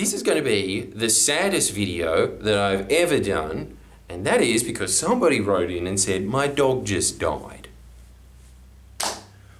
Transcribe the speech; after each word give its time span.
this 0.00 0.14
is 0.14 0.22
going 0.22 0.38
to 0.38 0.42
be 0.42 0.80
the 0.80 1.10
saddest 1.10 1.72
video 1.72 2.26
that 2.38 2.56
I've 2.56 2.90
ever 2.90 3.20
done, 3.20 3.76
and 4.08 4.24
that 4.24 4.40
is 4.40 4.62
because 4.62 4.98
somebody 4.98 5.40
wrote 5.40 5.70
in 5.70 5.86
and 5.86 6.00
said, 6.00 6.24
My 6.24 6.46
dog 6.46 6.86
just 6.86 7.18
died. 7.18 7.68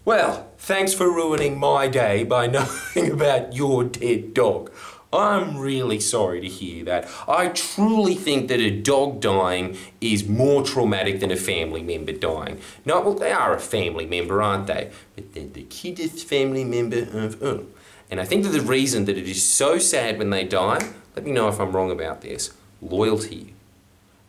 Well, 0.07 0.49
thanks 0.57 0.95
for 0.95 1.13
ruining 1.13 1.59
my 1.59 1.89
day 1.89 2.25
by 2.25 2.47
knowing 2.95 3.13
about 3.13 3.55
your 3.55 3.85
dead 3.85 4.33
dog. 4.33 4.73
I'm 5.13 5.59
really 5.59 6.01
sorry 6.01 6.41
to 6.41 6.49
hear 6.49 6.87
that. 6.87 7.07
I 7.29 7.49
truly 7.49 8.15
think 8.15 8.49
that 8.49 8.61
a 8.61 8.71
dog 8.71 9.21
dying 9.21 9.77
is 10.01 10.27
more 10.27 10.63
traumatic 10.63 11.21
than 11.21 11.31
a 11.31 11.37
family 11.37 11.83
member 11.83 12.13
dying. 12.13 12.61
No, 12.87 13.03
well, 13.03 13.15
they 13.15 13.33
are 13.33 13.53
a 13.53 13.61
family 13.61 14.07
member, 14.07 14.41
aren't 14.41 14.69
they? 14.69 14.91
But 15.17 15.35
they're 15.35 15.49
the 15.49 15.65
cutest 15.65 16.27
family 16.27 16.65
member 16.65 17.07
of 17.13 17.43
all. 17.43 17.67
And 18.11 18.21
I 18.21 18.25
think 18.25 18.43
that 18.43 18.51
the 18.51 18.61
reason 18.61 19.05
that 19.05 19.17
it 19.17 19.29
is 19.29 19.43
so 19.43 19.79
sad 19.79 20.19
when 20.19 20.31
they 20.31 20.45
die, 20.45 20.91
let 21.15 21.25
me 21.25 21.31
know 21.31 21.49
if 21.49 21.61
I'm 21.61 21.73
wrong 21.73 21.91
about 21.91 22.23
this, 22.23 22.53
loyalty. 22.83 23.55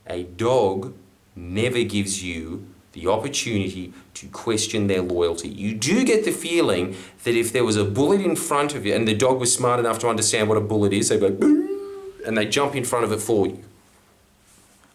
A 0.08 0.24
dog 0.24 0.94
never 1.36 1.84
gives 1.84 2.24
you 2.24 2.68
the 2.94 3.08
opportunity 3.08 3.94
to 4.14 4.28
question 4.28 4.88
their 4.88 5.02
loyalty. 5.02 5.48
You 5.48 5.74
do 5.74 6.04
get 6.04 6.26
the 6.26 6.32
feeling 6.32 6.96
that 7.24 7.36
if 7.36 7.54
there 7.54 7.64
was 7.64 7.78
a 7.78 7.86
bullet 7.86 8.22
in 8.22 8.36
front 8.36 8.76
of 8.76 8.86
you 8.86 8.94
and 8.94 9.08
the 9.08 9.16
dog 9.16 9.40
was 9.40 9.54
smart 9.54 9.80
enough 9.80 9.98
to 10.00 10.10
understand 10.10 10.50
what 10.50 10.58
a 10.58 10.62
bullet 10.62 10.92
is, 10.94 11.10
they'd 11.10 11.20
go, 11.20 11.28
and 12.26 12.38
they 12.38 12.46
jump 12.46 12.76
in 12.76 12.84
front 12.84 13.06
of 13.06 13.12
it 13.12 13.22
for 13.22 13.48
you. 13.48 13.64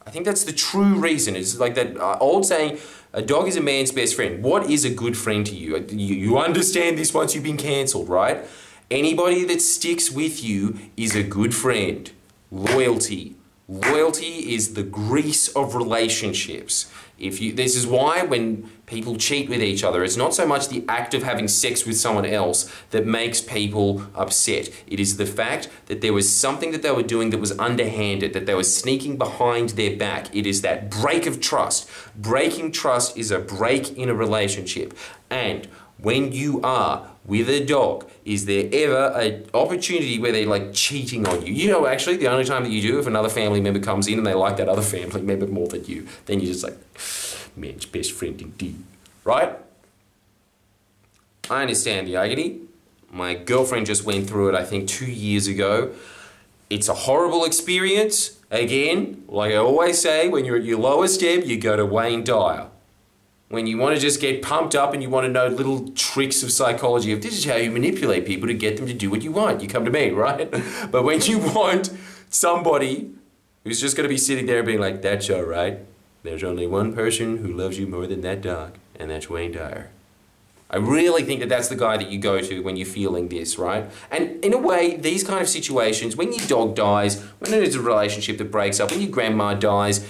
I 0.07 0.11
think 0.11 0.25
that's 0.25 0.45
the 0.45 0.53
true 0.53 0.95
reason. 0.95 1.35
It's 1.35 1.59
like 1.59 1.75
that 1.75 1.97
uh, 1.97 2.19
old 2.21 2.47
saying, 2.47 2.79
a 3.13 3.23
dog 3.23 3.49
is 3.49 3.57
a 3.57 3.63
man's 3.63 3.91
best 3.91 4.15
friend. 4.15 4.45
What 4.45 4.71
is 4.71 4.85
a 4.85 4.91
good 4.91 5.17
friend 5.17 5.45
to 5.47 5.55
you? 5.55 5.77
You, 5.89 6.15
you 6.15 6.39
understand 6.39 6.99
this 6.99 7.13
once 7.15 7.35
you've 7.35 7.43
been 7.43 7.57
cancelled, 7.57 8.09
right? 8.09 8.45
Anybody 8.91 9.45
that 9.45 9.61
sticks 9.61 10.13
with 10.13 10.45
you 10.45 10.79
is 10.97 11.17
a 11.17 11.25
good 11.25 11.55
friend. 11.55 12.09
Loyalty. 12.53 13.35
Loyalty 13.69 14.55
is 14.55 14.75
the 14.75 14.85
grease 14.85 15.49
of 15.49 15.75
relationships. 15.75 16.89
If 17.19 17.41
you, 17.41 17.53
this 17.53 17.75
is 17.75 17.85
why 17.85 18.23
when 18.23 18.71
people 18.87 19.17
cheat 19.17 19.49
with 19.49 19.61
each 19.61 19.83
other, 19.83 20.05
it's 20.05 20.17
not 20.17 20.35
so 20.35 20.47
much 20.47 20.69
the 20.69 20.85
act 20.89 21.15
of 21.15 21.25
having 21.25 21.49
sex 21.49 21.85
with 21.85 21.97
someone 21.97 22.27
else 22.27 22.73
that 22.91 23.07
makes 23.07 23.41
people 23.41 24.03
upset. 24.15 24.69
It 24.87 25.01
is 25.01 25.17
the 25.17 25.27
fact 25.27 25.69
that 25.87 26.01
there 26.01 26.13
was 26.13 26.33
something 26.33 26.71
that 26.71 26.83
they 26.83 26.93
were 26.93 27.03
doing 27.03 27.31
that 27.31 27.41
was 27.41 27.59
underhanded, 27.59 28.35
that 28.35 28.47
they 28.47 28.55
were 28.55 28.63
sneaking 28.63 29.17
behind 29.17 29.71
their 29.71 29.97
back. 29.97 30.33
It 30.33 30.47
is 30.47 30.63
that 30.63 30.89
break 30.89 31.27
of 31.27 31.41
trust. 31.41 31.91
Breaking 32.15 32.71
trust 32.71 33.17
is 33.17 33.33
a 33.33 33.41
break 33.41 33.99
in 33.99 34.09
a 34.09 34.15
relationship. 34.15 34.97
And 35.29 35.67
when 35.99 36.33
you 36.33 36.61
are 36.63 37.11
with 37.25 37.49
a 37.49 37.65
dog, 37.65 38.09
is 38.25 38.45
there 38.45 38.69
ever 38.73 39.13
an 39.19 39.47
opportunity 39.55 40.19
where 40.19 40.33
they're 40.33 40.47
like 40.47 40.73
cheating 40.73 41.27
on 41.27 41.45
you? 41.45 41.53
You 41.53 41.71
know, 41.71 41.87
actually, 41.87 42.17
the 42.17 42.29
only 42.29 42.45
time 42.45 42.63
that 42.65 42.71
you 42.71 42.83
do, 42.83 42.99
if 42.99 43.07
another 43.07 43.29
family 43.29 43.61
member 43.61 43.81
comes 43.81 44.07
in 44.07 44.19
and 44.19 44.27
they 44.27 44.35
like 44.35 44.57
that 44.59 44.69
other 44.69 44.83
family 44.83 45.23
member 45.23 45.47
more 45.47 45.69
than 45.69 45.85
you, 45.85 46.07
then 46.27 46.41
you're 46.41 46.53
just 46.53 46.65
like, 46.65 46.77
man's 47.57 47.87
best 47.87 48.13
friend 48.13 48.41
indeed, 48.41 48.83
right? 49.25 49.57
I 51.49 51.63
understand 51.63 52.07
the 52.09 52.17
agony. 52.17 52.61
My 53.11 53.35
girlfriend 53.35 53.87
just 53.87 54.05
went 54.05 54.29
through 54.29 54.51
it, 54.51 54.55
I 54.55 54.65
think, 54.65 54.89
two 54.89 55.11
years 55.11 55.47
ago. 55.47 55.93
It's 56.69 56.89
a 56.89 56.95
horrible 56.95 57.45
experience. 57.45 58.39
Again, 58.51 59.25
like 59.29 59.53
I 59.53 59.57
always 59.57 60.01
say, 60.01 60.29
when 60.29 60.45
you're 60.45 60.57
at 60.57 60.65
your 60.65 60.79
lowest 60.79 61.23
ebb, 61.23 61.45
you 61.45 61.59
go 61.59 61.77
to 61.77 61.87
Wayne 61.87 62.25
Dyer 62.25 62.69
when 63.49 63.67
you 63.67 63.79
want 63.79 63.95
to 63.95 64.01
just 64.01 64.21
get 64.21 64.43
pumped 64.43 64.75
up 64.75 64.93
and 64.93 65.03
you 65.03 65.09
want 65.09 65.25
to 65.25 65.33
know 65.33 65.47
little 65.47 65.89
tricks 65.91 66.43
of 66.43 66.51
psychology 66.51 67.13
of 67.13 67.23
this 67.23 67.39
is 67.39 67.45
how 67.45 67.57
you 67.57 67.71
manipulate 67.71 68.27
people 68.27 68.49
to 68.49 68.55
get 68.55 68.77
them 68.77 68.87
to 68.87 68.95
do 68.95 69.11
what 69.11 69.23
you 69.23 69.31
want 69.31 69.63
you 69.63 69.69
come 69.69 69.85
to 69.85 69.91
me 69.91 70.11
right? 70.11 70.51
But 70.91 71.05
when 71.05 71.21
you 71.23 71.39
want 71.39 71.91
somebody 72.29 73.11
who's 73.65 73.81
just 73.81 73.97
going 73.97 74.05
to 74.05 74.13
be 74.13 74.19
sitting 74.19 74.47
there 74.47 74.63
being 74.63 74.81
like 74.81 75.03
that's 75.03 75.29
all 75.31 75.43
right. 75.43 75.79
There's 76.23 76.45
only 76.45 76.67
one 76.67 76.93
person 76.93 77.39
who 77.39 77.53
loves 77.53 77.79
you 77.79 77.87
more 77.87 78.07
than 78.07 78.21
that 78.23 78.41
dog 78.41 78.79
and 78.99 79.11
that's 79.11 79.31
wayne 79.31 79.53
dyer. 79.53 79.91
I 80.69 80.79
really 80.79 81.23
think 81.23 81.39
that 81.41 81.49
that's 81.49 81.69
the 81.69 81.77
guy 81.77 81.97
that 81.97 82.11
you 82.11 82.19
go 82.19 82.41
to 82.41 82.61
when 82.61 82.77
you're 82.77 82.87
feeling 82.87 83.29
this 83.29 83.59
right? 83.59 83.89
And 84.11 84.45
in 84.45 84.53
a 84.53 84.59
way 84.59 84.97
these 84.97 85.23
kind 85.23 85.41
of 85.41 85.49
situations 85.49 86.17
when 86.17 86.33
your 86.33 86.47
dog 86.47 86.75
dies 86.75 87.23
when 87.39 87.53
there's 87.53 87.77
a 87.77 87.81
relationship 87.81 88.39
that 88.39 88.51
breaks 88.51 88.81
up 88.81 88.91
when 88.91 89.01
your 89.01 89.11
grandma 89.11 89.55
dies 89.55 90.05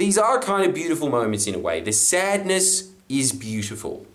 these 0.00 0.16
are 0.16 0.40
kind 0.40 0.66
of 0.66 0.74
beautiful 0.74 1.10
moments 1.10 1.46
in 1.46 1.54
a 1.54 1.58
way. 1.58 1.82
The 1.82 1.92
sadness 1.92 2.90
is 3.10 3.32
beautiful. 3.32 4.06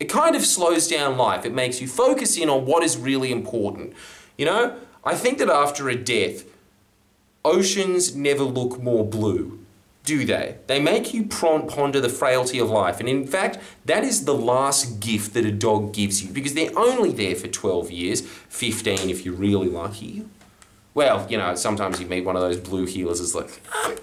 It 0.00 0.06
kind 0.06 0.34
of 0.34 0.44
slows 0.44 0.88
down 0.88 1.16
life. 1.16 1.46
It 1.46 1.54
makes 1.54 1.80
you 1.80 1.86
focus 1.86 2.36
in 2.36 2.50
on 2.50 2.66
what 2.66 2.82
is 2.82 2.96
really 2.96 3.30
important. 3.30 3.92
You 4.36 4.46
know, 4.46 4.76
I 5.04 5.14
think 5.14 5.38
that 5.38 5.48
after 5.48 5.88
a 5.88 5.94
death, 5.94 6.44
oceans 7.44 8.16
never 8.16 8.42
look 8.42 8.82
more 8.82 9.06
blue, 9.06 9.60
do 10.02 10.24
they? 10.24 10.56
They 10.66 10.80
make 10.80 11.14
you 11.14 11.24
ponder 11.24 12.00
the 12.00 12.08
frailty 12.08 12.58
of 12.58 12.68
life. 12.68 12.98
And 12.98 13.08
in 13.08 13.28
fact, 13.28 13.58
that 13.84 14.02
is 14.02 14.24
the 14.24 14.34
last 14.34 14.98
gift 14.98 15.34
that 15.34 15.44
a 15.44 15.52
dog 15.52 15.92
gives 15.92 16.20
you 16.20 16.32
because 16.32 16.54
they're 16.54 16.76
only 16.76 17.12
there 17.12 17.36
for 17.36 17.46
12 17.46 17.92
years, 17.92 18.22
15 18.22 19.08
if 19.08 19.24
you're 19.24 19.34
really 19.34 19.68
lucky. 19.68 20.24
Well, 20.94 21.28
you 21.30 21.38
know, 21.38 21.54
sometimes 21.54 22.00
you 22.00 22.06
meet 22.06 22.24
one 22.24 22.34
of 22.34 22.42
those 22.42 22.58
blue 22.58 22.86
heelers 22.86 23.20
It's 23.20 23.36
like, 23.36 23.60
I'm 23.72 23.96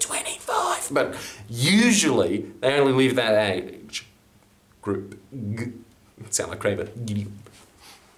25. 0.88 0.94
But 0.94 1.16
usually 1.48 2.46
they 2.60 2.78
only 2.78 2.92
live 2.92 3.16
that 3.16 3.34
age 3.34 4.06
group. 4.82 5.20
G 5.32 5.72
sound 6.30 6.50
like 6.50 6.60
Kramer. 6.60 6.88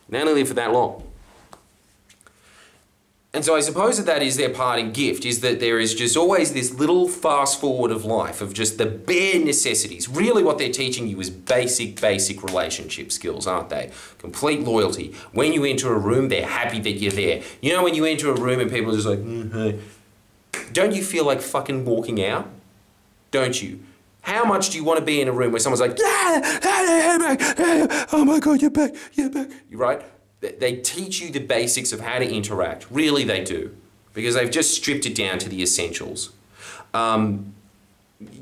They 0.09 0.21
only 0.21 0.35
live 0.35 0.49
for 0.49 0.55
that 0.55 0.73
long. 0.73 1.11
And 3.33 3.45
so 3.45 3.55
I 3.55 3.61
suppose 3.61 3.97
that 3.97 4.07
that 4.07 4.25
is 4.25 4.37
their 4.37 4.51
parting 4.51 4.91
gift, 4.91 5.25
is 5.25 5.41
that 5.43 5.61
there 5.61 5.79
is 5.79 5.95
just 5.95 6.17
always 6.17 6.53
this 6.53 6.75
little 6.75 7.07
fast 7.07 7.61
forward 7.61 7.93
of 7.93 8.05
life, 8.05 8.41
of 8.41 8.53
just 8.53 8.77
the 8.77 8.87
bare 8.87 9.39
necessities. 9.39 10.09
Really 10.09 10.43
what 10.43 10.59
they're 10.59 10.73
teaching 10.73 11.07
you 11.07 11.21
is 11.21 11.31
basic, 11.31 12.01
basic 12.01 12.43
relationship 12.43 13.13
skills, 13.13 13.47
aren't 13.47 13.69
they? 13.69 13.93
Complete 14.19 14.63
loyalty. 14.63 15.15
When 15.31 15.53
you 15.53 15.65
enter 15.65 15.95
a 15.95 15.99
room, 15.99 16.29
they're 16.29 16.45
happy 16.45 16.81
that 16.81 16.95
you're 16.95 17.13
there. 17.13 17.43
You 17.61 17.73
know 17.73 17.85
when 17.85 17.95
you 17.95 18.05
enter 18.05 18.31
a 18.31 18.35
room 18.35 18.59
and 18.59 18.69
people 18.69 18.91
are 18.91 18.97
just 18.97 19.07
like, 19.07 19.21
mm 19.21 19.51
-hmm. 19.53 19.79
don't 20.73 20.93
you 20.97 21.05
feel 21.05 21.25
like 21.25 21.41
fucking 21.41 21.85
walking 21.85 22.19
out? 22.33 22.47
Don't 23.31 23.61
you? 23.63 23.81
How 24.23 24.45
much 24.45 24.71
do 24.71 24.77
you 24.77 24.85
want 24.85 24.99
to 24.99 25.05
be 25.05 25.21
in 25.21 25.29
a 25.29 25.33
room 25.33 25.53
where 25.53 25.61
someone's 25.61 25.81
like, 25.81 25.99
yeah, 25.99 26.59
hey, 26.61 27.09
hey 27.11 27.19
back, 27.19 28.09
oh 28.13 28.25
my 28.25 28.39
God, 28.39 28.61
you're 28.61 28.71
back, 28.71 28.95
you're 29.15 29.31
back, 29.31 29.49
You're 29.71 29.81
right? 29.81 30.03
they 30.41 30.77
teach 30.77 31.21
you 31.21 31.31
the 31.31 31.39
basics 31.41 31.93
of 31.93 32.01
how 32.01 32.19
to 32.19 32.27
interact. 32.27 32.87
Really, 32.91 33.25
they 33.25 33.45
do. 33.45 33.77
Because 34.15 34.35
they've 34.35 34.51
just 34.51 34.75
stripped 34.75 35.05
it 35.05 35.15
down 35.15 35.39
to 35.39 35.49
the 35.51 35.63
essentials. 35.63 36.31
Um, 36.95 37.55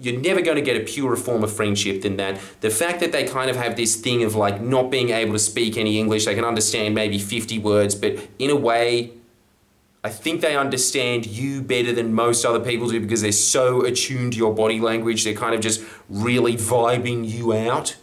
you're 0.00 0.18
never 0.18 0.40
going 0.40 0.56
to 0.56 0.62
get 0.62 0.76
a 0.76 0.84
purer 0.84 1.16
form 1.16 1.44
of 1.44 1.52
friendship 1.52 2.02
than 2.02 2.16
that. 2.16 2.40
The 2.60 2.70
fact 2.70 3.00
that 3.00 3.12
they 3.12 3.24
kind 3.24 3.50
of 3.50 3.56
have 3.56 3.76
this 3.76 3.96
thing 3.96 4.22
of 4.24 4.34
like 4.34 4.60
not 4.60 4.90
being 4.90 5.10
able 5.10 5.32
to 5.32 5.38
speak 5.38 5.76
any 5.76 5.98
English, 5.98 6.24
they 6.24 6.34
can 6.34 6.44
understand 6.44 6.94
maybe 6.94 7.18
50 7.18 7.58
words, 7.58 7.94
but 7.94 8.16
in 8.38 8.50
a 8.50 8.56
way, 8.56 9.12
I 10.08 10.10
think 10.10 10.40
they 10.40 10.56
understand 10.56 11.26
you 11.26 11.60
better 11.60 11.92
than 11.92 12.14
most 12.14 12.46
other 12.46 12.60
people 12.60 12.88
do 12.88 12.98
because 12.98 13.20
they're 13.20 13.30
so 13.30 13.84
attuned 13.84 14.32
to 14.32 14.38
your 14.38 14.54
body 14.54 14.80
language. 14.80 15.22
They're 15.22 15.34
kind 15.34 15.54
of 15.54 15.60
just 15.60 15.84
really 16.08 16.56
vibing 16.56 17.28
you 17.28 17.52
out. 17.52 17.94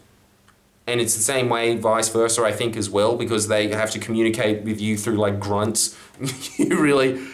And 0.85 1.01
it's 1.01 1.15
the 1.15 1.23
same 1.23 1.49
way, 1.49 1.75
vice 1.77 2.09
versa, 2.09 2.44
I 2.44 2.51
think, 2.51 2.77
as 2.77 2.91
well, 2.91 3.17
because 3.17 3.47
they 3.47 3.69
have 3.69 3.89
to 3.89 3.97
communicate 3.97 4.61
with 4.61 4.79
you 4.79 4.97
through 4.99 5.15
like 5.15 5.39
grunts. 5.39 5.97
you 6.59 6.79
really 6.79 7.25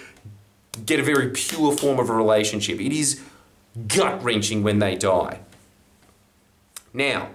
get 0.85 1.01
a 1.01 1.03
very 1.03 1.31
pure 1.31 1.75
form 1.75 1.99
of 1.99 2.09
a 2.09 2.13
relationship. 2.13 2.79
It 2.79 2.93
is 2.93 3.21
gut 3.89 4.23
wrenching 4.23 4.63
when 4.63 4.79
they 4.79 4.95
die. 4.95 5.41
Now, 6.93 7.31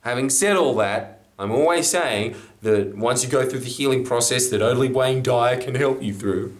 having 0.00 0.30
said 0.30 0.56
all 0.56 0.74
that, 0.78 1.22
I'm 1.38 1.52
always 1.52 1.88
saying 1.88 2.34
that 2.62 2.96
once 2.96 3.22
you 3.22 3.30
go 3.30 3.48
through 3.48 3.60
the 3.60 3.70
healing 3.70 4.04
process 4.04 4.48
that 4.48 4.60
only 4.60 4.88
Wayne 4.88 5.22
Dyer 5.22 5.62
can 5.62 5.76
help 5.76 6.02
you 6.02 6.12
through, 6.12 6.56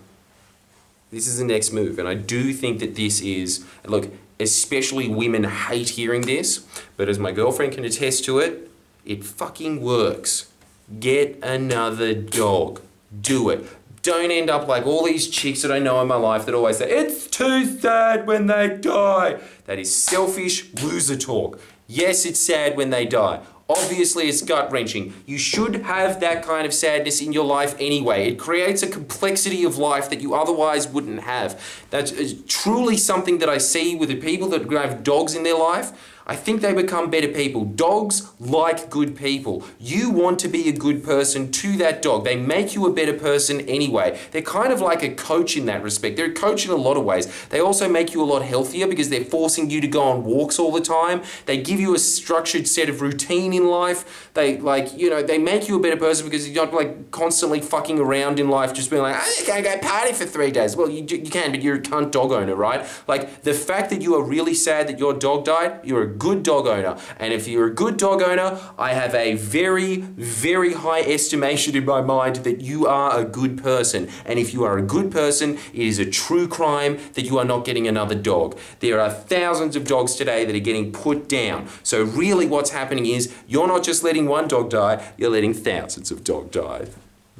this 1.12 1.28
is 1.28 1.38
the 1.38 1.44
next 1.44 1.72
move. 1.72 1.98
And 1.98 2.08
I 2.08 2.14
do 2.14 2.52
think 2.52 2.80
that 2.80 2.96
this 2.96 3.20
is, 3.20 3.64
look, 3.84 4.10
especially 4.40 5.08
women 5.08 5.44
hate 5.44 5.90
hearing 5.90 6.22
this, 6.22 6.66
but 6.96 7.08
as 7.08 7.18
my 7.18 7.30
girlfriend 7.30 7.74
can 7.74 7.84
attest 7.84 8.24
to 8.24 8.38
it, 8.38 8.70
it 9.04 9.22
fucking 9.22 9.80
works. 9.82 10.50
Get 10.98 11.38
another 11.42 12.14
dog. 12.14 12.80
Do 13.20 13.50
it. 13.50 13.66
Don't 14.02 14.32
end 14.32 14.50
up 14.50 14.66
like 14.66 14.84
all 14.84 15.04
these 15.04 15.28
chicks 15.28 15.62
that 15.62 15.70
I 15.70 15.78
know 15.78 16.00
in 16.00 16.08
my 16.08 16.16
life 16.16 16.46
that 16.46 16.54
always 16.54 16.78
say, 16.78 16.90
it's 16.90 17.28
too 17.28 17.66
sad 17.78 18.26
when 18.26 18.46
they 18.46 18.76
die. 18.76 19.38
That 19.66 19.78
is 19.78 19.94
selfish 19.94 20.72
loser 20.74 21.16
talk. 21.16 21.60
Yes, 21.86 22.24
it's 22.24 22.40
sad 22.40 22.76
when 22.76 22.90
they 22.90 23.04
die. 23.04 23.40
Obviously, 23.76 24.28
it's 24.28 24.42
gut 24.42 24.70
wrenching. 24.70 25.14
You 25.26 25.38
should 25.38 25.76
have 25.82 26.20
that 26.20 26.44
kind 26.44 26.66
of 26.66 26.74
sadness 26.74 27.20
in 27.20 27.32
your 27.32 27.44
life 27.44 27.74
anyway. 27.78 28.28
It 28.28 28.38
creates 28.38 28.82
a 28.82 28.88
complexity 28.88 29.64
of 29.64 29.78
life 29.78 30.10
that 30.10 30.20
you 30.20 30.34
otherwise 30.34 30.86
wouldn't 30.88 31.20
have. 31.20 31.60
That's 31.90 32.12
uh, 32.12 32.34
truly 32.46 32.96
something 32.96 33.38
that 33.38 33.48
I 33.48 33.58
see 33.58 33.94
with 33.94 34.08
the 34.08 34.16
people 34.16 34.48
that 34.50 34.70
have 34.70 35.02
dogs 35.02 35.34
in 35.34 35.42
their 35.42 35.58
life. 35.58 35.92
I 36.26 36.36
think 36.36 36.60
they 36.60 36.72
become 36.72 37.10
better 37.10 37.28
people. 37.28 37.64
Dogs 37.64 38.30
like 38.38 38.90
good 38.90 39.16
people. 39.16 39.64
You 39.78 40.10
want 40.10 40.38
to 40.40 40.48
be 40.48 40.68
a 40.68 40.72
good 40.72 41.02
person 41.02 41.50
to 41.52 41.76
that 41.78 42.02
dog. 42.02 42.24
They 42.24 42.36
make 42.36 42.74
you 42.74 42.86
a 42.86 42.92
better 42.92 43.12
person 43.12 43.60
anyway. 43.62 44.18
They're 44.30 44.42
kind 44.42 44.72
of 44.72 44.80
like 44.80 45.02
a 45.02 45.14
coach 45.14 45.56
in 45.56 45.66
that 45.66 45.82
respect. 45.82 46.16
They're 46.16 46.30
a 46.30 46.34
coach 46.34 46.64
in 46.64 46.70
a 46.70 46.76
lot 46.76 46.96
of 46.96 47.04
ways. 47.04 47.26
They 47.48 47.60
also 47.60 47.88
make 47.88 48.14
you 48.14 48.22
a 48.22 48.24
lot 48.24 48.42
healthier 48.42 48.86
because 48.86 49.08
they're 49.08 49.24
forcing 49.24 49.70
you 49.70 49.80
to 49.80 49.88
go 49.88 50.02
on 50.02 50.24
walks 50.24 50.58
all 50.58 50.72
the 50.72 50.80
time. 50.80 51.22
They 51.46 51.60
give 51.60 51.80
you 51.80 51.94
a 51.94 51.98
structured 51.98 52.68
set 52.68 52.88
of 52.88 53.00
routine 53.00 53.52
in 53.52 53.66
life. 53.66 54.30
They 54.34 54.58
like, 54.58 54.96
you 54.96 55.10
know, 55.10 55.22
they 55.22 55.38
make 55.38 55.68
you 55.68 55.76
a 55.76 55.80
better 55.80 55.96
person 55.96 56.26
because 56.26 56.48
you're 56.48 56.64
not 56.64 56.74
like 56.74 57.10
constantly 57.10 57.60
fucking 57.60 57.98
around 57.98 58.38
in 58.38 58.48
life 58.48 58.72
just 58.72 58.90
being 58.90 59.02
like, 59.02 59.16
oh, 59.18 59.34
you 59.38 59.44
can't 59.44 59.64
go 59.64 59.78
party 59.78 60.12
for 60.12 60.24
three 60.24 60.50
days. 60.50 60.76
Well, 60.76 60.88
you, 60.88 61.04
you 61.04 61.30
can, 61.30 61.50
but 61.50 61.62
you're 61.62 61.76
a 61.76 61.80
cunt 61.80 62.12
dog 62.12 62.32
owner, 62.32 62.54
right? 62.54 62.86
Like 63.06 63.42
the 63.42 63.54
fact 63.54 63.90
that 63.90 64.02
you 64.02 64.14
are 64.14 64.22
really 64.22 64.54
sad 64.54 64.88
that 64.88 64.98
your 64.98 65.12
dog 65.12 65.44
died, 65.44 65.80
you're 65.84 66.02
a 66.02 66.11
good 66.12 66.42
dog 66.42 66.66
owner. 66.66 66.96
And 67.18 67.32
if 67.32 67.48
you're 67.48 67.66
a 67.66 67.74
good 67.74 67.96
dog 67.96 68.22
owner, 68.22 68.58
I 68.78 68.92
have 68.94 69.14
a 69.14 69.34
very, 69.34 69.96
very 69.96 70.74
high 70.74 71.02
estimation 71.02 71.76
in 71.76 71.84
my 71.84 72.00
mind 72.00 72.36
that 72.36 72.60
you 72.60 72.86
are 72.86 73.18
a 73.18 73.24
good 73.24 73.62
person. 73.62 74.08
And 74.24 74.38
if 74.38 74.52
you 74.52 74.64
are 74.64 74.78
a 74.78 74.82
good 74.82 75.10
person, 75.10 75.58
it 75.72 75.86
is 75.86 75.98
a 75.98 76.08
true 76.08 76.48
crime 76.48 76.98
that 77.14 77.22
you 77.22 77.38
are 77.38 77.44
not 77.44 77.64
getting 77.64 77.86
another 77.88 78.14
dog. 78.14 78.58
There 78.80 79.00
are 79.00 79.10
thousands 79.10 79.76
of 79.76 79.86
dogs 79.86 80.14
today 80.14 80.44
that 80.44 80.54
are 80.54 80.60
getting 80.60 80.92
put 80.92 81.28
down. 81.28 81.68
So 81.82 82.02
really 82.02 82.46
what's 82.46 82.70
happening 82.70 83.06
is 83.06 83.34
you're 83.46 83.68
not 83.68 83.82
just 83.82 84.02
letting 84.02 84.26
one 84.26 84.48
dog 84.48 84.70
die, 84.70 85.12
you're 85.16 85.30
letting 85.30 85.54
thousands 85.54 86.10
of 86.10 86.24
dogs 86.24 86.50
die. 86.50 86.86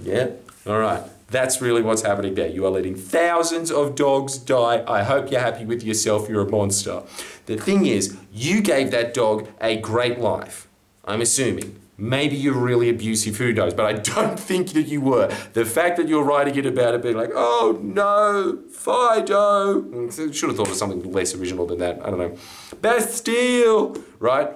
Yeah? 0.00 0.30
All 0.66 0.78
right. 0.78 1.02
That's 1.32 1.62
really 1.62 1.80
what's 1.80 2.02
happening 2.02 2.34
there. 2.34 2.46
You 2.46 2.66
are 2.66 2.70
letting 2.70 2.94
thousands 2.94 3.70
of 3.72 3.94
dogs 3.94 4.36
die. 4.36 4.84
I 4.86 5.02
hope 5.02 5.30
you're 5.30 5.40
happy 5.40 5.64
with 5.64 5.82
yourself. 5.82 6.28
You're 6.28 6.46
a 6.46 6.50
monster. 6.50 7.04
The 7.46 7.56
thing 7.56 7.86
is, 7.86 8.14
you 8.30 8.60
gave 8.60 8.90
that 8.90 9.14
dog 9.14 9.48
a 9.58 9.78
great 9.78 10.18
life. 10.18 10.68
I'm 11.06 11.22
assuming. 11.22 11.80
Maybe 11.96 12.36
you're 12.36 12.52
really 12.54 12.90
abusive, 12.90 13.36
who 13.36 13.52
knows? 13.52 13.72
But 13.72 13.86
I 13.86 13.92
don't 13.94 14.38
think 14.50 14.72
that 14.74 14.88
you 14.88 15.00
were. 15.00 15.28
The 15.54 15.64
fact 15.64 15.96
that 15.96 16.06
you're 16.06 16.22
writing 16.22 16.56
it 16.56 16.66
about 16.66 16.94
it 16.94 17.02
being 17.02 17.16
like, 17.16 17.30
oh 17.34 17.78
no, 17.82 18.58
Fido. 18.70 19.80
Mm, 19.80 20.34
should 20.34 20.50
have 20.50 20.56
thought 20.58 20.68
of 20.68 20.74
something 20.74 21.10
less 21.12 21.34
original 21.34 21.64
than 21.64 21.78
that. 21.78 22.04
I 22.04 22.10
don't 22.10 22.18
know. 22.18 22.36
Bastille, 22.82 23.96
right? 24.18 24.50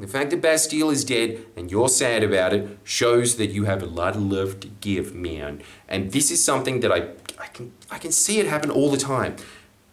The 0.00 0.08
fact 0.08 0.30
that 0.30 0.40
Bastille 0.40 0.88
is 0.88 1.04
dead 1.04 1.44
and 1.56 1.70
you're 1.70 1.90
sad 1.90 2.22
about 2.22 2.54
it 2.54 2.78
shows 2.84 3.36
that 3.36 3.48
you 3.48 3.64
have 3.64 3.82
a 3.82 3.86
lot 3.86 4.16
of 4.16 4.22
love 4.22 4.58
to 4.60 4.68
give, 4.80 5.14
man. 5.14 5.62
And 5.88 6.12
this 6.12 6.30
is 6.30 6.42
something 6.42 6.80
that 6.80 6.90
I, 6.90 7.08
I, 7.38 7.48
can, 7.48 7.72
I 7.90 7.98
can 7.98 8.10
see 8.10 8.40
it 8.40 8.46
happen 8.46 8.70
all 8.70 8.90
the 8.90 8.96
time. 8.96 9.36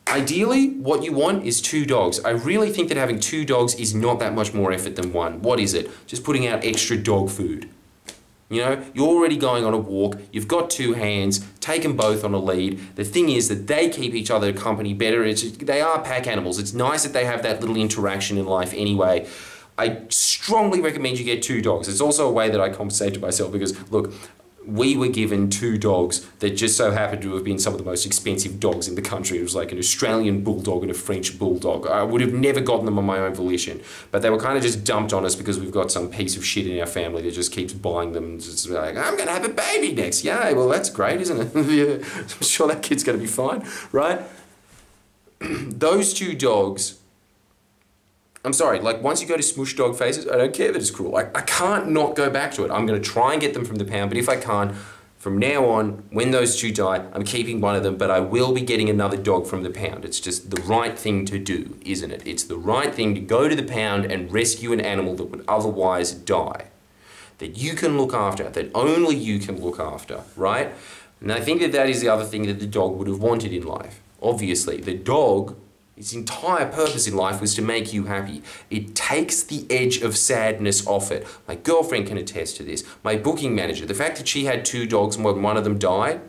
Ideally, 0.07 0.69
what 0.69 1.03
you 1.03 1.11
want 1.11 1.45
is 1.45 1.61
two 1.61 1.85
dogs. 1.85 2.23
I 2.23 2.29
really 2.29 2.71
think 2.71 2.87
that 2.87 2.95
having 2.95 3.19
two 3.19 3.43
dogs 3.43 3.75
is 3.75 3.93
not 3.93 4.19
that 4.19 4.33
much 4.33 4.53
more 4.53 4.71
effort 4.71 4.95
than 4.95 5.11
one. 5.11 5.41
What 5.41 5.59
is 5.59 5.73
it? 5.73 5.91
Just 6.07 6.23
putting 6.23 6.47
out 6.47 6.63
extra 6.63 6.95
dog 6.95 7.29
food. 7.29 7.69
You 8.49 8.61
know, 8.61 8.85
you're 8.93 9.09
already 9.09 9.35
going 9.35 9.65
on 9.65 9.73
a 9.73 9.77
walk, 9.77 10.21
you've 10.31 10.47
got 10.47 10.69
two 10.69 10.93
hands, 10.93 11.45
take 11.59 11.83
them 11.83 11.97
both 11.97 12.23
on 12.23 12.33
a 12.33 12.37
lead. 12.37 12.95
The 12.95 13.03
thing 13.03 13.27
is 13.27 13.49
that 13.49 13.67
they 13.67 13.89
keep 13.89 14.15
each 14.15 14.31
other 14.31 14.53
company 14.53 14.93
better. 14.93 15.25
It's, 15.25 15.51
they 15.51 15.81
are 15.81 16.01
pack 16.01 16.27
animals. 16.27 16.57
It's 16.57 16.73
nice 16.73 17.03
that 17.03 17.11
they 17.11 17.25
have 17.25 17.43
that 17.43 17.59
little 17.59 17.75
interaction 17.75 18.37
in 18.37 18.45
life 18.45 18.73
anyway. 18.73 19.27
I 19.77 20.01
strongly 20.09 20.81
recommend 20.81 21.19
you 21.19 21.25
get 21.25 21.43
two 21.43 21.61
dogs. 21.61 21.87
It's 21.87 22.01
also 22.01 22.27
a 22.27 22.31
way 22.31 22.49
that 22.49 22.59
I 22.59 22.69
compensate 22.69 23.13
to 23.13 23.19
myself 23.19 23.51
because, 23.51 23.91
look, 23.91 24.11
we 24.67 24.97
were 24.97 25.07
given 25.07 25.49
two 25.49 25.77
dogs 25.77 26.27
that 26.39 26.51
just 26.51 26.75
so 26.75 26.91
happened 26.91 27.21
to 27.21 27.33
have 27.35 27.43
been 27.43 27.57
some 27.57 27.73
of 27.73 27.79
the 27.79 27.85
most 27.85 28.05
expensive 28.05 28.59
dogs 28.59 28.87
in 28.87 28.95
the 28.95 29.01
country. 29.01 29.37
It 29.37 29.43
was 29.43 29.55
like 29.55 29.71
an 29.71 29.77
Australian 29.77 30.43
bulldog 30.43 30.81
and 30.81 30.91
a 30.91 30.93
French 30.93 31.39
bulldog. 31.39 31.87
I 31.87 32.03
would 32.03 32.19
have 32.19 32.33
never 32.33 32.59
gotten 32.59 32.85
them 32.85 32.99
on 32.99 33.05
my 33.05 33.19
own 33.19 33.33
volition, 33.33 33.81
but 34.11 34.21
they 34.21 34.29
were 34.29 34.39
kind 34.39 34.57
of 34.57 34.63
just 34.63 34.83
dumped 34.83 35.13
on 35.13 35.25
us 35.25 35.35
because 35.35 35.57
we've 35.57 35.71
got 35.71 35.89
some 35.89 36.09
piece 36.09 36.35
of 36.35 36.45
shit 36.45 36.67
in 36.67 36.77
our 36.79 36.85
family 36.85 37.21
that 37.21 37.31
just 37.31 37.53
keeps 37.53 37.71
buying 37.71 38.11
them. 38.11 38.39
Just 38.39 38.69
like, 38.69 38.97
I'm 38.97 39.15
going 39.15 39.27
to 39.27 39.33
have 39.33 39.45
a 39.45 39.49
baby 39.49 39.93
next. 39.93 40.25
Yay, 40.25 40.53
well, 40.53 40.67
that's 40.67 40.89
great, 40.89 41.21
isn't 41.21 41.55
it? 41.55 41.55
yeah, 41.69 42.07
I'm 42.17 42.41
sure 42.41 42.67
that 42.67 42.83
kid's 42.83 43.05
going 43.05 43.17
to 43.17 43.21
be 43.21 43.27
fine, 43.27 43.65
right? 43.93 44.21
Those 45.39 46.13
two 46.13 46.35
dogs 46.35 46.96
I'm 48.47 48.53
sorry, 48.53 48.79
like 48.79 49.03
once 49.03 49.21
you 49.21 49.27
go 49.27 49.35
to 49.35 49.43
smush 49.43 49.75
dog 49.75 49.97
faces, 49.97 50.25
I 50.25 50.37
don't 50.37 50.53
care 50.53 50.71
that 50.71 50.79
it's 50.79 50.89
cruel. 50.89 51.11
Like 51.11 51.37
I 51.37 51.41
can't 51.41 51.89
not 51.89 52.15
go 52.15 52.29
back 52.29 52.53
to 52.53 52.63
it. 52.63 52.71
I'm 52.71 52.85
gonna 52.85 53.01
try 53.01 53.33
and 53.33 53.41
get 53.41 53.53
them 53.53 53.65
from 53.65 53.75
the 53.75 53.83
pound, 53.83 54.09
but 54.09 54.17
if 54.17 54.29
I 54.29 54.37
can't, 54.37 54.73
from 55.17 55.37
now 55.37 55.65
on, 55.65 56.05
when 56.11 56.31
those 56.31 56.57
two 56.57 56.71
die, 56.71 57.05
I'm 57.11 57.25
keeping 57.25 57.59
one 57.59 57.75
of 57.75 57.83
them, 57.83 57.97
but 57.97 58.09
I 58.09 58.21
will 58.21 58.53
be 58.53 58.61
getting 58.61 58.89
another 58.89 59.17
dog 59.17 59.47
from 59.47 59.63
the 59.63 59.69
pound. 59.69 60.05
It's 60.05 60.21
just 60.21 60.49
the 60.49 60.61
right 60.61 60.97
thing 60.97 61.25
to 61.25 61.37
do, 61.37 61.77
isn't 61.83 62.09
it? 62.09 62.21
It's 62.25 62.45
the 62.45 62.55
right 62.55 62.95
thing 62.95 63.15
to 63.15 63.19
go 63.19 63.49
to 63.49 63.55
the 63.55 63.63
pound 63.63 64.05
and 64.05 64.31
rescue 64.31 64.71
an 64.71 64.79
animal 64.79 65.15
that 65.15 65.25
would 65.25 65.43
otherwise 65.45 66.13
die. 66.13 66.67
That 67.39 67.57
you 67.57 67.73
can 67.73 67.97
look 67.97 68.13
after, 68.13 68.49
that 68.49 68.71
only 68.73 69.17
you 69.17 69.39
can 69.39 69.61
look 69.61 69.77
after, 69.77 70.21
right? 70.37 70.73
And 71.19 71.33
I 71.33 71.41
think 71.41 71.59
that 71.59 71.73
that 71.73 71.89
is 71.89 71.99
the 71.99 72.07
other 72.07 72.23
thing 72.23 72.47
that 72.47 72.61
the 72.61 72.65
dog 72.65 72.95
would 72.95 73.09
have 73.09 73.19
wanted 73.19 73.51
in 73.51 73.65
life. 73.65 73.99
Obviously, 74.21 74.77
the 74.77 74.95
dog 74.95 75.57
its 75.97 76.13
entire 76.13 76.67
purpose 76.67 77.07
in 77.07 77.15
life 77.15 77.41
was 77.41 77.55
to 77.55 77.61
make 77.61 77.91
you 77.91 78.03
happy. 78.03 78.43
It 78.69 78.93
takes 78.93 79.41
the 79.41 79.65
edge 79.69 80.01
of 80.01 80.15
sadness 80.15 80.85
off 80.85 81.11
it. 81.11 81.25
My 81.47 81.55
girlfriend 81.55 82.07
can 82.07 82.17
attest 82.17 82.57
to 82.57 82.63
this. 82.63 82.83
My 83.03 83.15
booking 83.15 83.55
manager, 83.55 83.85
the 83.85 83.95
fact 83.95 84.17
that 84.17 84.27
she 84.27 84.45
had 84.45 84.63
two 84.63 84.85
dogs 84.85 85.15
and 85.15 85.25
one 85.25 85.57
of 85.57 85.63
them 85.63 85.79
died, 85.79 86.21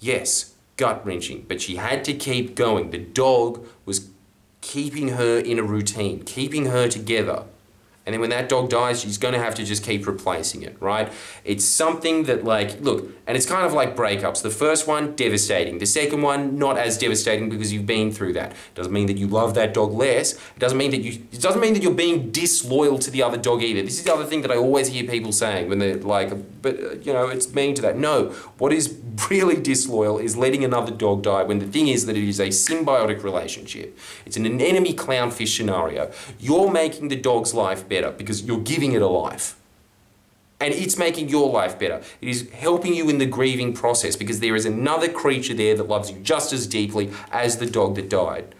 yes, 0.00 0.54
gut 0.76 1.04
wrenching, 1.04 1.44
but 1.46 1.60
she 1.60 1.76
had 1.76 2.02
to 2.04 2.14
keep 2.14 2.54
going. 2.54 2.90
The 2.90 2.98
dog 2.98 3.66
was 3.84 4.08
keeping 4.62 5.08
her 5.10 5.38
in 5.38 5.58
a 5.58 5.62
routine, 5.62 6.22
keeping 6.22 6.66
her 6.66 6.88
together. 6.88 7.44
And 8.06 8.12
then 8.12 8.20
when 8.20 8.30
that 8.30 8.48
dog 8.48 8.70
dies, 8.70 9.00
she's 9.00 9.18
going 9.18 9.34
to 9.34 9.40
have 9.40 9.56
to 9.56 9.64
just 9.64 9.84
keep 9.84 10.06
replacing 10.06 10.62
it, 10.62 10.76
right? 10.80 11.12
It's 11.44 11.64
something 11.64 12.22
that, 12.24 12.44
like, 12.44 12.80
look, 12.80 13.10
and 13.26 13.36
it's 13.36 13.46
kind 13.46 13.66
of 13.66 13.72
like 13.72 13.96
breakups. 13.96 14.42
The 14.42 14.50
first 14.50 14.86
one, 14.86 15.16
devastating. 15.16 15.78
The 15.78 15.86
second 15.86 16.22
one, 16.22 16.56
not 16.56 16.78
as 16.78 16.96
devastating 16.96 17.48
because 17.48 17.72
you've 17.72 17.86
been 17.86 18.12
through 18.12 18.34
that. 18.34 18.52
It 18.52 18.74
Doesn't 18.76 18.92
mean 18.92 19.08
that 19.08 19.18
you 19.18 19.26
love 19.26 19.54
that 19.54 19.74
dog 19.74 19.92
less. 19.92 20.34
It 20.34 20.60
doesn't 20.60 20.78
mean 20.78 20.92
that 20.92 21.00
you. 21.00 21.14
It 21.32 21.40
doesn't 21.40 21.60
mean 21.60 21.74
that 21.74 21.82
you're 21.82 21.94
being 21.94 22.30
disloyal 22.30 23.00
to 23.00 23.10
the 23.10 23.24
other 23.24 23.36
dog 23.36 23.62
either. 23.64 23.82
This 23.82 23.98
is 23.98 24.04
the 24.04 24.14
other 24.14 24.24
thing 24.24 24.42
that 24.42 24.52
I 24.52 24.56
always 24.56 24.86
hear 24.86 25.02
people 25.10 25.32
saying 25.32 25.68
when 25.68 25.80
they're 25.80 25.96
like, 25.96 26.30
but 26.62 26.78
uh, 26.78 26.94
you 27.02 27.12
know, 27.12 27.26
it's 27.26 27.52
mean 27.52 27.74
to 27.74 27.82
that. 27.82 27.98
No, 27.98 28.26
what 28.58 28.72
is 28.72 28.96
really 29.30 29.60
disloyal 29.60 30.18
is 30.18 30.36
letting 30.36 30.64
another 30.64 30.92
dog 30.92 31.22
die. 31.22 31.42
When 31.42 31.58
the 31.58 31.66
thing 31.66 31.88
is 31.88 32.06
that 32.06 32.16
it 32.16 32.28
is 32.28 32.38
a 32.38 32.48
symbiotic 32.48 33.24
relationship. 33.24 33.98
It's 34.24 34.36
an 34.36 34.46
anemone 34.46 34.94
clownfish 34.94 35.56
scenario. 35.56 36.12
You're 36.38 36.70
making 36.70 37.08
the 37.08 37.16
dog's 37.16 37.52
life 37.52 37.88
better 37.88 37.95
because 38.02 38.42
you're 38.42 38.60
giving 38.60 38.92
it 38.92 39.02
a 39.02 39.06
life. 39.06 39.56
And 40.58 40.72
it's 40.72 40.96
making 40.96 41.28
your 41.28 41.50
life 41.50 41.78
better. 41.78 42.02
It 42.20 42.28
is 42.28 42.50
helping 42.50 42.94
you 42.94 43.10
in 43.10 43.18
the 43.18 43.26
grieving 43.26 43.74
process 43.74 44.16
because 44.16 44.40
there 44.40 44.56
is 44.56 44.64
another 44.64 45.08
creature 45.08 45.52
there 45.52 45.76
that 45.76 45.88
loves 45.88 46.10
you 46.10 46.18
just 46.20 46.52
as 46.52 46.66
deeply 46.66 47.10
as 47.30 47.58
the 47.58 47.66
dog 47.66 47.96
that 47.96 48.08
died. 48.08 48.54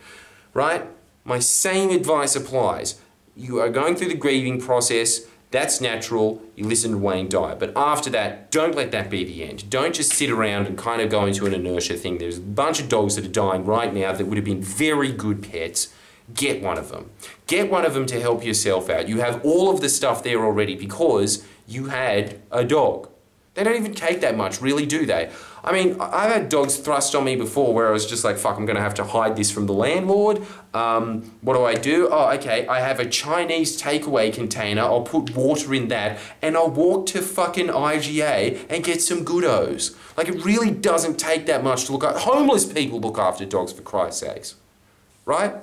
Right? 0.52 0.86
My 1.24 1.38
same 1.38 1.90
advice 1.90 2.36
applies. 2.36 3.00
You 3.34 3.60
are 3.60 3.70
going 3.70 3.96
through 3.96 4.08
the 4.08 4.14
grieving 4.14 4.60
process. 4.60 5.22
That's 5.50 5.80
natural. 5.80 6.42
You 6.54 6.66
listen 6.66 6.90
to 6.90 6.98
Wayne 6.98 7.28
Dyer. 7.28 7.56
But 7.56 7.72
after 7.76 8.10
that, 8.10 8.50
don't 8.50 8.74
let 8.74 8.90
that 8.90 9.08
be 9.08 9.24
the 9.24 9.44
end. 9.44 9.70
Don't 9.70 9.94
just 9.94 10.12
sit 10.12 10.30
around 10.30 10.66
and 10.66 10.76
kind 10.76 11.00
of 11.00 11.08
go 11.08 11.24
into 11.24 11.46
an 11.46 11.54
inertia 11.54 11.94
thing. 11.94 12.18
There's 12.18 12.38
a 12.38 12.42
bunch 12.42 12.78
of 12.80 12.88
dogs 12.90 13.16
that 13.16 13.24
are 13.24 13.28
dying 13.28 13.64
right 13.64 13.92
now 13.92 14.12
that 14.12 14.26
would 14.26 14.36
have 14.36 14.44
been 14.44 14.62
very 14.62 15.12
good 15.12 15.42
pets 15.42 15.94
get 16.34 16.62
one 16.62 16.78
of 16.78 16.90
them. 16.90 17.10
Get 17.46 17.70
one 17.70 17.84
of 17.84 17.94
them 17.94 18.06
to 18.06 18.20
help 18.20 18.44
yourself 18.44 18.90
out. 18.90 19.08
You 19.08 19.20
have 19.20 19.44
all 19.44 19.70
of 19.70 19.80
the 19.80 19.88
stuff 19.88 20.22
there 20.22 20.44
already 20.44 20.74
because 20.74 21.44
you 21.66 21.86
had 21.86 22.40
a 22.50 22.64
dog. 22.64 23.08
They 23.56 23.64
don't 23.64 23.76
even 23.76 23.94
take 23.94 24.20
that 24.20 24.36
much, 24.36 24.60
really, 24.60 24.84
do 24.84 25.06
they? 25.06 25.30
I 25.64 25.72
mean, 25.72 25.96
I've 25.98 26.30
had 26.30 26.50
dogs 26.50 26.76
thrust 26.76 27.14
on 27.14 27.24
me 27.24 27.36
before 27.36 27.72
where 27.72 27.88
I 27.88 27.90
was 27.90 28.04
just 28.04 28.22
like, 28.22 28.36
fuck, 28.36 28.58
I'm 28.58 28.66
going 28.66 28.76
to 28.76 28.82
have 28.82 28.92
to 28.94 29.04
hide 29.04 29.34
this 29.34 29.50
from 29.50 29.64
the 29.64 29.72
landlord. 29.72 30.44
Um, 30.74 31.34
what 31.40 31.54
do 31.54 31.64
I 31.64 31.74
do? 31.74 32.08
Oh, 32.12 32.30
okay, 32.34 32.66
I 32.68 32.80
have 32.80 33.00
a 33.00 33.08
Chinese 33.08 33.80
takeaway 33.80 34.32
container. 34.32 34.82
I'll 34.82 35.02
put 35.02 35.34
water 35.34 35.72
in 35.72 35.88
that 35.88 36.18
and 36.42 36.54
I'll 36.54 36.70
walk 36.70 37.06
to 37.06 37.22
fucking 37.22 37.68
IGA 37.68 38.66
and 38.68 38.84
get 38.84 39.00
some 39.00 39.24
goodos. 39.24 39.96
Like, 40.18 40.28
it 40.28 40.44
really 40.44 40.70
doesn't 40.70 41.18
take 41.18 41.46
that 41.46 41.64
much 41.64 41.86
to 41.86 41.92
look 41.92 42.04
at. 42.04 42.16
Homeless 42.18 42.70
people 42.70 43.00
look 43.00 43.18
after 43.18 43.46
dogs, 43.46 43.72
for 43.72 43.82
Christ's 43.82 44.20
sakes. 44.20 44.54
Right? 45.24 45.54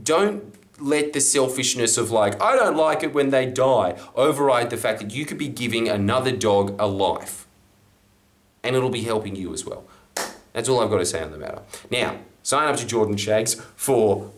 Don't 0.00 0.54
let 0.80 1.12
the 1.12 1.20
selfishness 1.20 1.96
of 1.98 2.10
like, 2.10 2.40
I 2.40 2.56
don't 2.56 2.76
like 2.76 3.02
it 3.02 3.12
when 3.12 3.30
they 3.30 3.46
die, 3.46 3.96
override 4.14 4.70
the 4.70 4.76
fact 4.76 5.00
that 5.00 5.12
you 5.12 5.26
could 5.26 5.38
be 5.38 5.48
giving 5.48 5.88
another 5.88 6.32
dog 6.32 6.76
a 6.78 6.86
life. 6.86 7.46
And 8.62 8.76
it'll 8.76 8.90
be 8.90 9.02
helping 9.02 9.36
you 9.36 9.52
as 9.52 9.64
well. 9.64 9.84
That's 10.52 10.68
all 10.68 10.80
I've 10.80 10.90
got 10.90 10.98
to 10.98 11.06
say 11.06 11.22
on 11.22 11.30
the 11.30 11.38
matter. 11.38 11.62
Now, 11.90 12.18
sign 12.42 12.68
up 12.68 12.76
to 12.76 12.86
Jordan 12.86 13.16
Shanks 13.16 13.54
for 13.76 14.30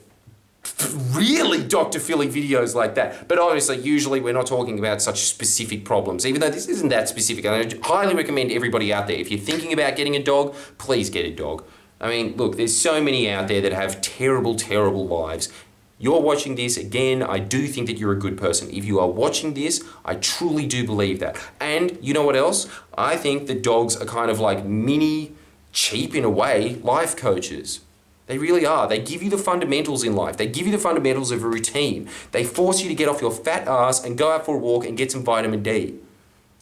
really 1.12 1.62
Dr. 1.66 1.98
Philly 1.98 2.28
videos 2.28 2.74
like 2.74 2.94
that. 2.94 3.28
But 3.28 3.38
obviously, 3.38 3.78
usually 3.78 4.20
we're 4.20 4.34
not 4.34 4.46
talking 4.46 4.78
about 4.78 5.00
such 5.00 5.20
specific 5.20 5.84
problems, 5.84 6.26
even 6.26 6.40
though 6.40 6.50
this 6.50 6.68
isn't 6.68 6.90
that 6.90 7.08
specific. 7.08 7.46
I 7.46 7.66
highly 7.82 8.14
recommend 8.14 8.52
everybody 8.52 8.92
out 8.92 9.06
there, 9.06 9.16
if 9.16 9.30
you're 9.30 9.40
thinking 9.40 9.72
about 9.72 9.96
getting 9.96 10.16
a 10.16 10.22
dog, 10.22 10.54
please 10.78 11.08
get 11.10 11.24
a 11.24 11.30
dog. 11.30 11.64
I 12.00 12.08
mean, 12.08 12.36
look, 12.36 12.56
there's 12.56 12.76
so 12.76 13.02
many 13.02 13.28
out 13.30 13.48
there 13.48 13.60
that 13.60 13.72
have 13.72 14.00
terrible, 14.00 14.56
terrible 14.56 15.06
lives. 15.06 15.50
You're 15.98 16.22
watching 16.22 16.54
this, 16.54 16.78
again, 16.78 17.22
I 17.22 17.38
do 17.38 17.66
think 17.66 17.86
that 17.88 17.98
you're 17.98 18.12
a 18.12 18.18
good 18.18 18.38
person. 18.38 18.70
If 18.70 18.86
you 18.86 18.98
are 19.00 19.08
watching 19.08 19.52
this, 19.52 19.84
I 20.02 20.14
truly 20.14 20.66
do 20.66 20.86
believe 20.86 21.20
that. 21.20 21.36
And 21.60 21.98
you 22.00 22.14
know 22.14 22.24
what 22.24 22.36
else? 22.36 22.66
I 22.96 23.18
think 23.18 23.48
that 23.48 23.62
dogs 23.62 23.96
are 23.96 24.06
kind 24.06 24.30
of 24.30 24.40
like 24.40 24.64
mini, 24.64 25.34
cheap 25.72 26.14
in 26.14 26.24
a 26.24 26.30
way, 26.30 26.76
life 26.76 27.16
coaches. 27.16 27.80
They 28.28 28.38
really 28.38 28.64
are. 28.64 28.88
They 28.88 29.00
give 29.00 29.22
you 29.22 29.28
the 29.28 29.36
fundamentals 29.36 30.02
in 30.02 30.14
life. 30.14 30.38
They 30.38 30.46
give 30.46 30.64
you 30.64 30.72
the 30.72 30.78
fundamentals 30.78 31.32
of 31.32 31.42
a 31.42 31.48
routine. 31.48 32.08
They 32.30 32.44
force 32.44 32.80
you 32.80 32.88
to 32.88 32.94
get 32.94 33.08
off 33.08 33.20
your 33.20 33.32
fat 33.32 33.68
ass 33.68 34.02
and 34.02 34.16
go 34.16 34.30
out 34.30 34.46
for 34.46 34.54
a 34.54 34.58
walk 34.58 34.86
and 34.86 34.96
get 34.96 35.12
some 35.12 35.22
vitamin 35.22 35.62
D. 35.62 35.96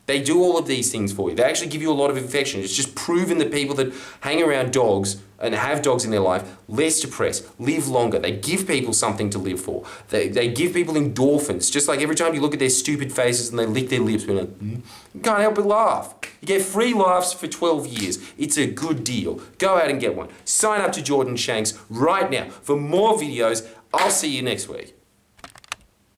They 0.08 0.22
do 0.22 0.42
all 0.42 0.56
of 0.56 0.66
these 0.66 0.90
things 0.90 1.12
for 1.12 1.28
you. 1.28 1.36
They 1.36 1.44
actually 1.44 1.68
give 1.68 1.82
you 1.82 1.92
a 1.92 1.92
lot 1.92 2.08
of 2.08 2.16
affection. 2.16 2.62
It's 2.62 2.74
just 2.74 2.94
proven 2.94 3.36
that 3.38 3.52
people 3.52 3.76
that 3.76 3.92
hang 4.22 4.42
around 4.42 4.72
dogs 4.72 5.20
and 5.38 5.54
have 5.54 5.82
dogs 5.82 6.02
in 6.02 6.10
their 6.10 6.20
life 6.20 6.56
less 6.66 7.02
depressed, 7.02 7.46
live 7.60 7.88
longer. 7.88 8.18
They 8.18 8.32
give 8.32 8.66
people 8.66 8.94
something 8.94 9.28
to 9.28 9.38
live 9.38 9.60
for. 9.60 9.84
They, 10.08 10.28
they 10.28 10.48
give 10.48 10.72
people 10.72 10.94
endorphins. 10.94 11.70
Just 11.70 11.88
like 11.88 12.00
every 12.00 12.16
time 12.16 12.34
you 12.34 12.40
look 12.40 12.54
at 12.54 12.58
their 12.58 12.70
stupid 12.70 13.12
faces 13.12 13.50
and 13.50 13.58
they 13.58 13.66
lick 13.66 13.90
their 13.90 14.00
lips, 14.00 14.26
like, 14.26 14.48
mm, 14.48 14.80
you 15.14 15.20
can't 15.20 15.40
help 15.40 15.56
but 15.56 15.66
laugh. 15.66 16.14
You 16.40 16.48
get 16.48 16.62
free 16.62 16.94
laughs 16.94 17.34
for 17.34 17.46
12 17.46 17.86
years. 17.86 18.18
It's 18.38 18.56
a 18.56 18.66
good 18.66 19.04
deal. 19.04 19.42
Go 19.58 19.76
out 19.76 19.90
and 19.90 20.00
get 20.00 20.16
one. 20.16 20.30
Sign 20.46 20.80
up 20.80 20.92
to 20.92 21.02
Jordan 21.02 21.36
Shanks 21.36 21.78
right 21.90 22.30
now 22.30 22.48
for 22.48 22.76
more 22.76 23.12
videos. 23.18 23.68
I'll 23.92 24.10
see 24.10 24.34
you 24.34 24.40
next 24.40 24.70
week. 24.70 24.98